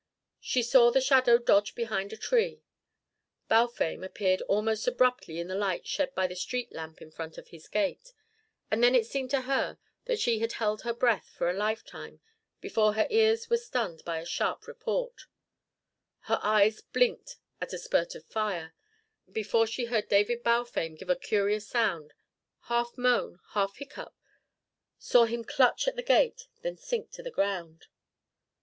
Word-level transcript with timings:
She 0.39 0.63
saw 0.63 0.89
the 0.89 0.99
shadow 0.99 1.37
dodge 1.37 1.75
behind 1.75 2.11
a 2.11 2.17
tree. 2.17 2.63
Balfame 3.47 4.03
appeared 4.03 4.41
almost 4.47 4.87
abruptly 4.87 5.39
in 5.39 5.47
the 5.47 5.53
light 5.53 5.85
shed 5.85 6.15
by 6.15 6.25
the 6.25 6.35
street 6.35 6.71
lamp 6.71 7.03
in 7.03 7.11
front 7.11 7.37
of 7.37 7.49
his 7.49 7.67
gate; 7.67 8.11
and 8.71 8.81
then 8.83 8.95
it 8.95 9.05
seemed 9.05 9.29
to 9.29 9.41
her 9.41 9.77
that 10.05 10.19
she 10.19 10.39
had 10.39 10.53
held 10.53 10.81
her 10.81 10.93
breath 10.95 11.29
for 11.37 11.51
a 11.51 11.55
lifetime 11.55 12.19
before 12.61 12.93
her 12.93 13.05
ears 13.11 13.47
were 13.47 13.57
stunned 13.59 14.03
by 14.03 14.17
a 14.17 14.25
sharp 14.25 14.65
report, 14.65 15.27
her 16.21 16.39
eyes 16.41 16.81
blinked 16.81 17.37
at 17.61 17.71
a 17.71 17.77
spurt 17.77 18.15
of 18.15 18.25
fire, 18.25 18.73
before 19.31 19.67
she 19.67 19.85
heard 19.85 20.09
David 20.09 20.41
Balfame 20.41 20.95
give 20.97 21.11
a 21.11 21.15
curious 21.15 21.67
sound, 21.67 22.15
half 22.61 22.97
moan, 22.97 23.39
half 23.51 23.75
hiccough, 23.77 24.17
saw 24.97 25.25
him 25.25 25.43
clutch 25.43 25.87
at 25.87 25.95
the 25.95 26.01
gate, 26.01 26.47
then 26.63 26.75
sink 26.75 27.11
to 27.11 27.21
the 27.21 27.29
ground. 27.29 27.85